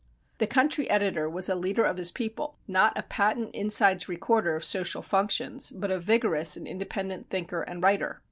[0.39, 4.65] The country editor was a leader of his people, not a patent insides recorder of
[4.65, 8.19] social functions, but a vigorous and independent thinker and writer.